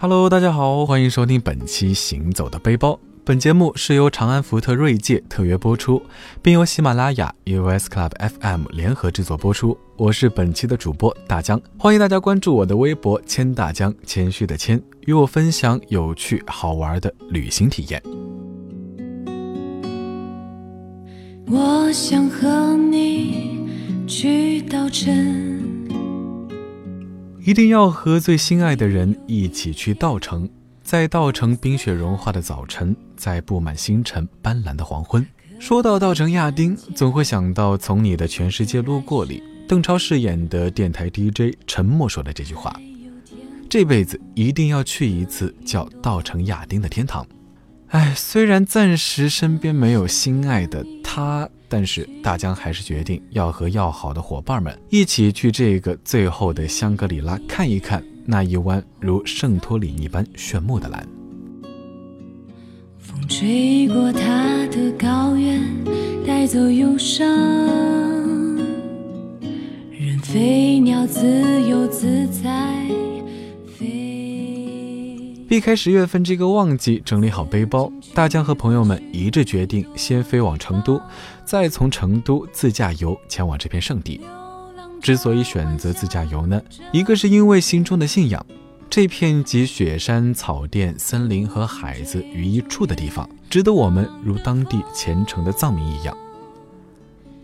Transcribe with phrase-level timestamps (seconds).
[0.00, 2.92] Hello，大家好，欢迎收听本期《行走的背包》。
[3.24, 6.00] 本节目是由长安福特锐界特约播出，
[6.40, 9.76] 并由喜马拉雅、US Club FM 联合制作播出。
[9.96, 18.00] 我是本期的主播大江，欢迎大家关注我的微博“谦大江”，谦虚的谦，与我分享有趣好玩的旅行体验。
[21.50, 23.68] 我想和你
[24.06, 25.57] 去稻城。
[27.48, 30.46] 一定要和最心爱的人一起去稻城，
[30.82, 35.26] 在稻城冰雪融化的早晨，在布满星辰斑斓的黄昏。
[35.58, 42.78] 说到稻城亚丁，总会想到《从你的全世界路过》里邓超饰演的电台 DJ 陈默说的这句话
[43.66, 47.26] ：“这辈子一定要去一次叫稻城亚丁的天堂。”
[47.88, 50.84] 哎，虽然暂时身边没有心爱的
[51.18, 51.48] 他。
[51.70, 61.06] 但是大江还是决定要和要好的伙伴们一起去这个最后的香格里拉看一看那一湾如圣托里尼般炫目的蓝。
[62.98, 65.60] 风吹过他的高原，
[66.26, 67.28] 带走忧伤，
[69.90, 71.20] 任飞鸟自
[71.68, 73.07] 由自在。
[75.48, 81.00] 避开十月份这个旺季，整理好背包，大江和朋友们一致决定先飞往成都，
[81.42, 84.20] 再从成都自驾游前往这片圣地。
[85.00, 86.60] 之所以选择自驾游呢，
[86.92, 88.44] 一个是因为心中的信仰，
[88.90, 96.14] 这片集雪山、草甸、森林和海子于一处的地方，值得我们如当地虔诚的藏民一样。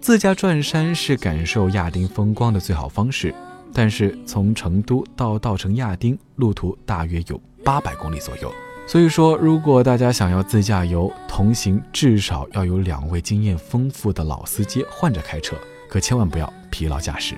[0.00, 3.34] 自驾转山是感受亚丁风光的最好方式，
[3.74, 7.38] 但是从成都到稻城亚丁，路途大约有。
[7.64, 8.52] 八百公里左右，
[8.86, 15.56] 所以说，如果大家想要自驾游，同行至少要有两位经验丰富的老司机换着开车，
[15.88, 17.36] 可千万不要疲劳驾驶。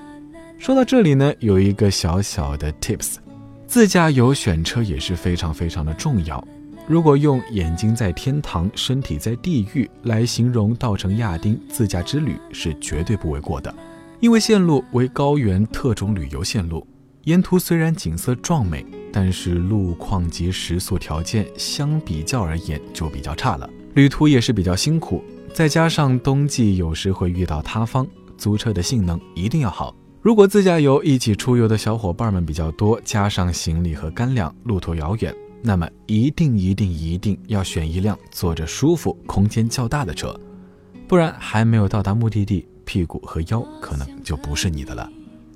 [0.57, 3.15] 说到这里呢，有一个小小的 tips，
[3.67, 6.41] 自驾游选车也是非常非常的重要。
[6.87, 13.73] 如果用“眼睛在天堂，身体在地狱”来形容稻城亚丁自驾之旅，是绝对不为过的，
[14.19, 16.85] 因为线路为高原特种旅游线路。
[17.23, 25.23] 沿途虽然景色壮美，但是路况及食宿条件相比较而言就比较差了，旅途也是比较辛苦。
[25.53, 28.05] 再加上冬季有时会遇到塌方，
[28.37, 29.95] 租车的性能一定要好。
[30.21, 40.37] 如果自驾游一起出游的小伙伴们比较多，加上行李和干粮，路途遥远，那么一定一定一定要选一辆坐着舒服、空间较大的车，
[41.07, 45.09] 不然还没有到达目的地，屁股和腰可能就不是你的了。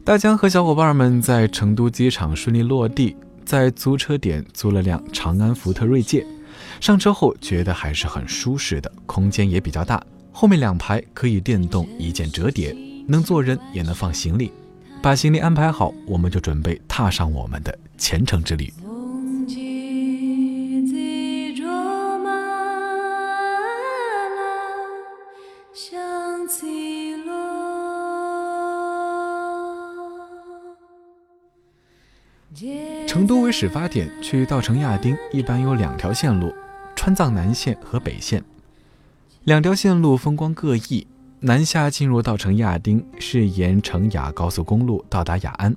[0.07, 3.13] 大江和小伙伴们在成都机场顺利落地，
[3.44, 6.25] 在租车点租了辆长安福特锐界。
[6.79, 10.01] 上车后觉得还是很舒适的，空间也比较大，
[10.31, 12.73] 后面两排可以电动一键折叠，
[13.06, 14.50] 能坐人也能放行李。
[15.03, 18.72] 把行李安排好，我们就准备踏上我们的前程之旅。
[33.17, 36.53] 成都为始发点，去稻城亚丁一般有两条线路：
[36.95, 38.44] 川藏南线和北线。
[39.45, 41.07] 两条线路风光各异。
[41.39, 45.75] 南下进入稻城亚丁是沿成雅高速公路到达雅安，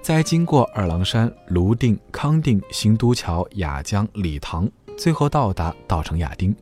[0.00, 6.54] 再经过二郎山、泸定、康定、新都桥、雅江、理塘，最后到达稻城亚丁。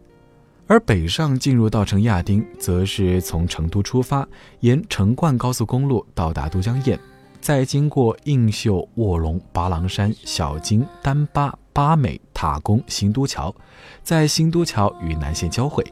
[0.67, 4.27] 而北上进入稻城亚丁，则是从成都出发，
[4.61, 6.99] 沿成灌高速公路到达都江堰。
[7.45, 13.55] 再经过映秀、卧龙、巴郎山、小金、丹巴、巴美、塔公、新都桥，
[14.03, 15.85] 在新都桥与南线交汇。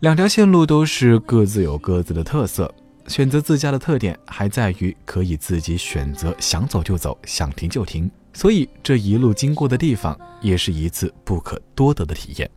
[0.00, 2.74] 两条线路都是各自有各自的特色。
[3.06, 8.10] 选择自驾的特点还在于可以自己选择，想走就走，想停就停。
[8.32, 12.50] 所以这一路经过的地方，也是一次不可多得的体验。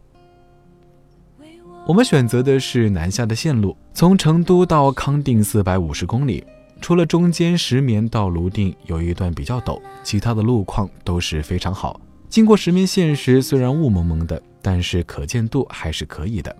[1.85, 6.41] 我们选择的是南下的线路，从成都到康定四百五十公里。
[6.81, 11.99] 除了中间石棉到泸定有一段比较陡，其他的路况都是非常好。
[12.29, 16.55] 经过石棉线时，虽然雾蒙蒙的，但是可见度还是可以的。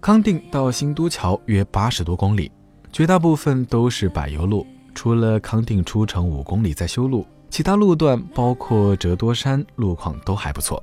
[0.00, 2.50] 康定到新都桥约八十多公里，
[2.92, 10.82] 绝大部分都是柏油路，除了康定出城五公里在修路，其他路段包括折多山路况都还不错。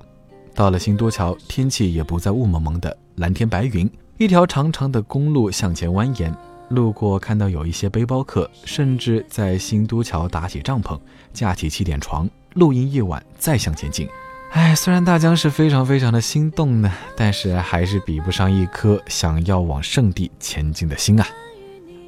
[0.54, 6.32] 到了新都桥，天气也不再雾蒙蒙的，蓝天白云，一条长长的公路向前蜿蜒。
[6.70, 11.00] 路过看到有一些背包客，甚至在新都桥打起帐篷，
[11.34, 14.08] 架起气垫床，露营一晚，再向前进。
[14.52, 21.28] 哎，虽然大江是非常非常的心动呢，但是还是比不上一颗想要往圣地前进的心啊。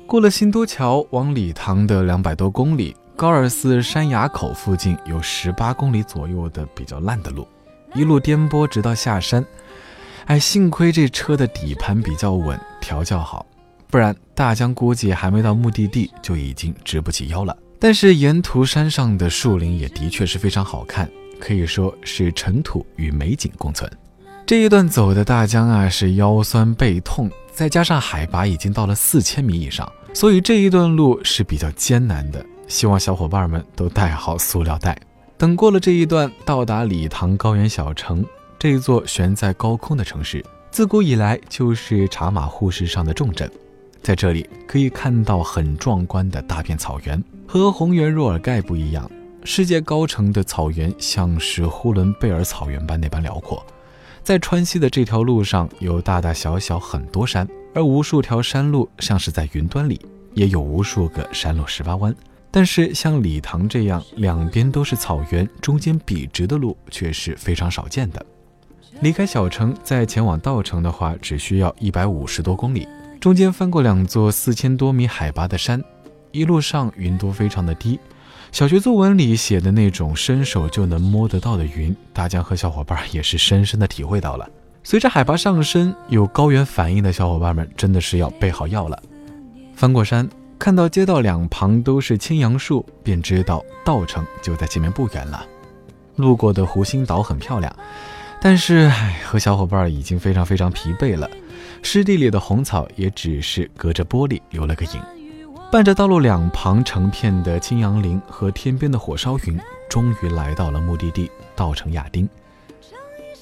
[0.06, 7.48] 过了新都桥，往理塘的两百多公里，高尔寺山崖口附近有十八公里左右的比较烂的路，
[7.94, 9.46] 一路颠簸直到下山。
[10.26, 13.46] 哎，幸亏这车的底盘比较稳，调教好，
[13.90, 17.58] 不然大江估计还没到目的地就已经直不起腰了。
[17.80, 21.10] 但是沿途山上的树林也的确是非常好看，
[21.40, 23.90] 可以说是尘土与美景共存。
[24.46, 32.46] 这一段走的大江啊，是腰酸背痛，再加上海拔已经到了四千米以上，所以这一段路是比较艰难的。
[32.68, 34.96] 希望小伙伴们都带好塑料袋。
[35.38, 38.24] 等过了这一段，到达理塘高原小城。
[38.60, 43.50] 这座悬在高空的城市，自古以来就是茶马互市上的重镇。
[44.02, 49.10] 在这里可以看到很壮观的大片草原，和红原若尔盖不一样，
[49.44, 53.66] 世界高城的草原像是呼伦贝尔草原般那般辽阔。
[54.24, 60.00] 在川西的这条路上有大大小小很多山，而无数条山路像是在云端里，
[60.34, 62.16] 也有无数个山路十八弯。
[62.52, 68.26] 但是像理塘这样两边都是草原，中间笔直的路却是非常少见的。
[69.02, 72.88] 离开小城，再前往稻城的话，只需要一百五十多公里，
[73.20, 75.84] 中间翻过两座四千多米海拔的山，
[76.32, 78.00] 一路上云都非常的低。
[78.52, 84.50] 小学作文里写的那种伸手就能摸得到的云，大江和小伙伴也是深深的体会到了。
[84.84, 89.02] 随着海拔上升，有高原反应的小伙伴们真的是要备好药了。
[89.76, 90.28] 翻过山。
[90.58, 95.46] 看到街道两旁都是青杨树，便知道稻城就在前面不远了。
[96.18, 97.74] 路过的湖心岛很漂亮，
[98.42, 101.30] 但是唉，和小伙伴已经非常非常疲惫了。
[101.82, 105.02] 湿地里的红草也只是隔着玻璃留了个影。
[105.72, 109.60] 伴着道路两旁成片的青杨林和天边的火烧云，
[109.90, 112.28] 终于来到了目的地稻城亚丁。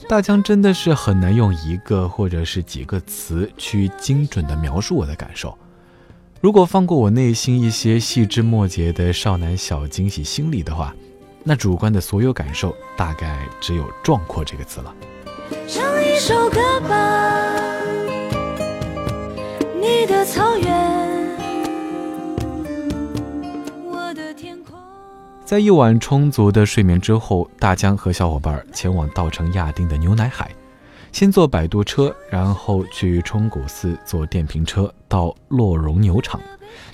[0.09, 5.57] 大江真的是很难用一个或者是几个词去精准的描述我的感受。
[6.41, 10.93] 如果放过我内心一些细枝末节的少男小惊喜心理的话，
[11.49, 14.93] 那主观的所有感受大概只有“壮阔”这个词了。
[15.65, 17.63] 唱一首歌吧，
[19.79, 21.37] 你的草原，
[23.81, 24.77] 我的天空。
[25.45, 30.51] 在一晚充足的睡眠之后，大江和小伙伴前往稻城亚丁的牛奶海。
[31.13, 36.41] 先坐摆渡车，然后去冲古寺坐电瓶车到洛绒牛场，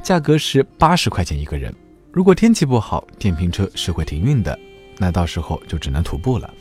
[0.04, 1.74] 价格是八十块钱一个人。
[2.14, 4.58] 如果天气不好，电瓶车是会停运的，
[5.00, 6.54] 那到时候就只能徒步了。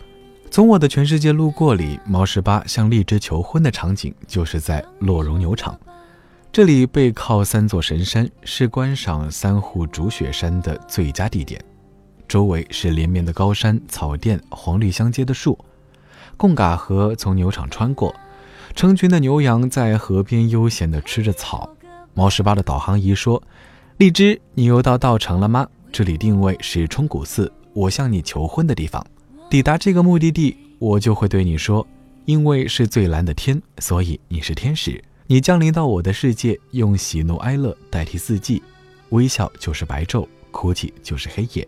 [0.51, 5.79] 从我的全世界路过里，毛十八向荔枝求婚的场景就是在洛绒牛场。
[6.51, 11.63] 这里背靠三座神山，是观赏三户主雪山的最佳地点。
[12.27, 15.59] 周围是连绵的高山、草甸、黄绿相接的树。
[16.39, 18.15] 贡嘎河从牛场穿过，
[18.75, 21.77] 成群的牛羊在河边悠闲地吃着草。
[22.15, 23.43] 毛十八的导航仪说
[23.99, 25.69] ：“荔枝，你又到稻城了吗？
[25.93, 29.05] 这里定位是冲古寺，我向你求婚的地方。
[29.51, 31.87] 抵达这个目的地，我就会对你说：
[32.25, 35.03] 因为是最蓝的天，所以你是天使。
[35.27, 38.63] 你降临到我的世界，用喜怒哀乐代替四季，
[39.11, 41.67] 微笑就是白昼，哭泣就是黑夜。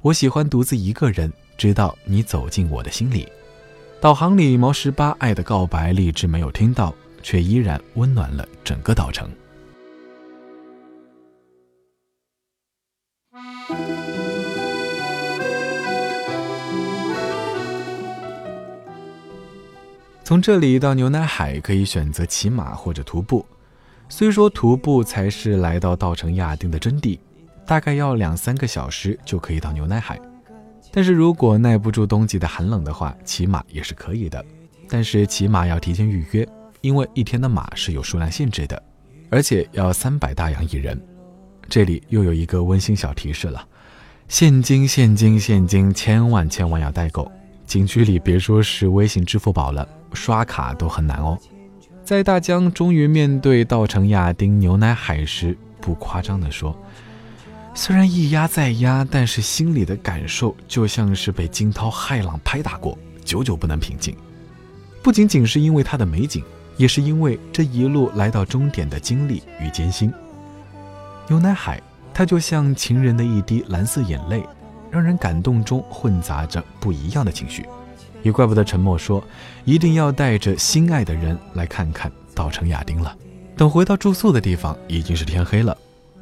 [0.00, 3.28] 我喜欢独自一个人，直到你走进我的心里。”
[4.00, 9.28] 导航里毛十八爱的告白，荔枝没有听到，却依然温暖了整个岛城。
[20.30, 23.44] 从这里到牛奶海，可以选择骑马或者徒步。
[24.08, 27.18] 虽说徒步才是来到稻城亚丁的真谛，
[27.66, 30.20] 大概要两三个小时就可以到牛奶海。
[30.92, 34.44] 但是如果耐不住冬季的寒冷的话，骑马也是可以的。
[34.88, 36.48] 但是骑马要提前预约，
[36.80, 38.80] 因为一天的马是有数量限制的，
[39.30, 40.96] 而且要三百大洋一人。
[41.68, 43.66] 这里又有一个温馨小提示了：
[44.28, 47.28] 现金、现金、现金，千万千万要带够。
[47.66, 51.38] 景区里别说是微信、支付宝了，刷卡都很难哦。
[52.04, 56.76] 在大江终于面对稻城亚丁牛奶海时，不夸张地说。
[57.72, 64.16] 虽然一压再压，但是心里的感受就像是被惊涛骇浪拍打过，久久不能平静。
[65.02, 66.42] 不仅仅是因为它的美景，
[66.76, 70.12] 也是因为这一路来到终点的经历与艰辛。
[71.28, 71.80] 牛奶海，
[72.12, 74.44] 它就像情人的一滴蓝色眼泪，
[74.90, 77.64] 让人感动中混杂着不一样的情绪。
[78.22, 79.22] 也怪不得陈默说，
[79.64, 83.16] 一定要带着心爱的人来看看稻城亚丁了。
[83.56, 85.76] 等回到住宿的地方，已经是天黑了。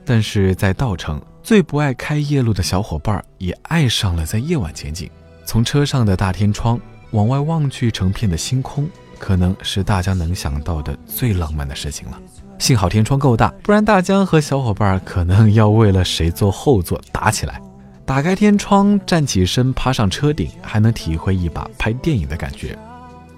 [0.05, 1.21] 但是在稻城。
[1.41, 5.09] 最不爱开夜路的小伙伴也爱上了在夜晚前景。
[5.47, 6.79] 从车上的大天窗
[7.13, 8.87] 往外望去，成片的星空，
[9.19, 12.21] 可能是大家能想到的最浪漫的事情了。
[12.59, 17.63] 幸好天窗够大，不然大江和小伙伴可能要为了谁坐后座打起来。
[18.09, 22.75] 打开天窗，站起身，爬上车顶，还能体会一把拍电影的感觉。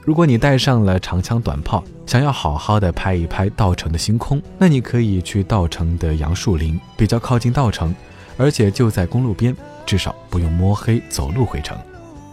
[0.05, 7.93] 如果你带上了长枪短炮，想要好好的拍一拍稻城的星空，那你可以去稻城的杨树林，比较靠近稻城，
[8.37, 11.77] 而且就在公路边，至少不用摸黑走路回城。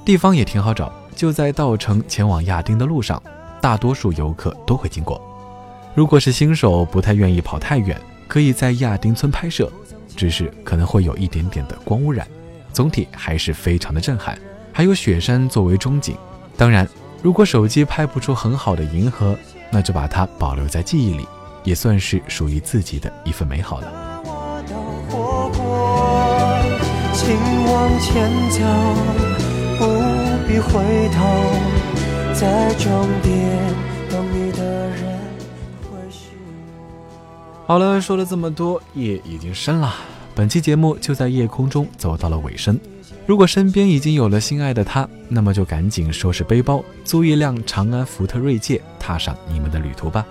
[0.06, 3.20] 地方也挺好找，就在稻城前往亚丁的路上，
[3.60, 5.20] 大多数游客都会经过。
[5.96, 9.72] 如果是新手，不太愿意跑太远，可以在亚丁村拍摄，
[10.16, 12.28] 只是可能会有一点点的光污染，
[12.74, 14.38] 总体还是非常的震撼。
[14.72, 16.16] 还有雪山作为中景，
[16.56, 16.88] 当然。
[17.24, 19.36] 如果手机拍不出很好的银河，
[19.72, 21.28] 那就把它保留在记忆里，
[21.64, 23.92] 也算是属于自己的一份美好了。
[27.12, 28.60] 请往前走，
[29.80, 29.86] 不
[30.48, 31.26] 必回头，
[32.36, 33.34] 在终点
[37.68, 39.94] 好了，说了这么多，夜已经深了，
[40.34, 42.80] 本期节目就在夜空中走到了尾声。
[43.26, 50.26] 如果身边已经有了心爱的他，那么就赶紧收拾背包，租一辆长安福特锐界，踏上你们的旅途吧。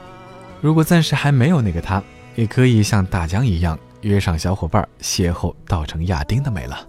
[0.63, 2.03] 如果暂时还没有那个他，
[2.37, 6.87] 也可以像大江一样，约上小伙伴，邂逅稻城亚丁的美了。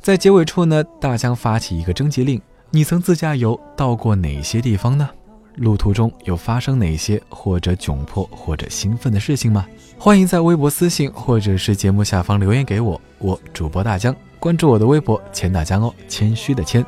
[0.00, 5.10] 在结尾处呢，大江发起一个征集令：你曾自驾游到过哪些地方呢？
[5.56, 9.66] 路途中有发生哪些或者窘迫或者兴奋的事情吗？
[9.98, 14.14] 欢迎在微博私信或者是节目下方留言给我，我主播大江。
[14.38, 16.84] 关注我的微博“钱大江”哦，谦虚的谦，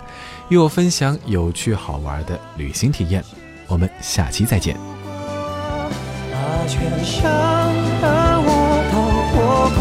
[0.51, 3.25] 与我分享有趣好玩的旅行体验。
[3.67, 4.77] 我们下期再见。
[6.31, 7.23] 把全生
[8.03, 8.51] 的我
[8.93, 8.95] 都
[9.33, 9.35] 活
[9.75, 9.81] 过，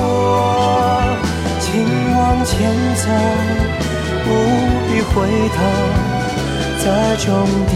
[1.59, 1.67] 请
[2.15, 3.03] 往前走，
[4.23, 4.27] 不
[4.87, 5.13] 必回
[5.49, 5.57] 头，
[6.81, 6.85] 在
[7.17, 7.27] 终
[7.67, 7.75] 点